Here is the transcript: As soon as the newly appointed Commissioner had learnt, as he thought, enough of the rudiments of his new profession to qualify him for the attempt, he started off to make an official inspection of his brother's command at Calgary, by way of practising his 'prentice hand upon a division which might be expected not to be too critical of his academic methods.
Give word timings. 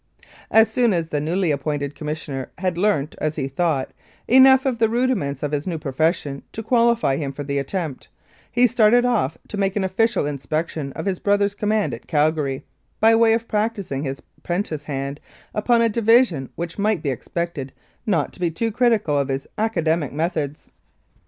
As 0.49 0.67
soon 0.71 0.93
as 0.93 1.09
the 1.09 1.19
newly 1.21 1.51
appointed 1.51 1.93
Commissioner 1.93 2.49
had 2.57 2.75
learnt, 2.75 3.13
as 3.21 3.35
he 3.35 3.47
thought, 3.47 3.91
enough 4.27 4.65
of 4.65 4.79
the 4.79 4.89
rudiments 4.89 5.43
of 5.43 5.51
his 5.51 5.67
new 5.67 5.77
profession 5.77 6.41
to 6.53 6.63
qualify 6.63 7.17
him 7.17 7.31
for 7.31 7.43
the 7.43 7.59
attempt, 7.59 8.07
he 8.51 8.65
started 8.65 9.05
off 9.05 9.37
to 9.47 9.57
make 9.57 9.75
an 9.75 9.83
official 9.83 10.25
inspection 10.25 10.91
of 10.93 11.05
his 11.05 11.19
brother's 11.19 11.53
command 11.53 11.93
at 11.93 12.07
Calgary, 12.07 12.63
by 12.99 13.13
way 13.15 13.33
of 13.33 13.47
practising 13.47 14.01
his 14.01 14.23
'prentice 14.41 14.85
hand 14.85 15.19
upon 15.53 15.83
a 15.83 15.87
division 15.87 16.49
which 16.55 16.79
might 16.79 17.03
be 17.03 17.11
expected 17.11 17.71
not 18.03 18.33
to 18.33 18.39
be 18.39 18.49
too 18.49 18.71
critical 18.71 19.19
of 19.19 19.27
his 19.27 19.45
academic 19.59 20.11
methods. 20.11 20.71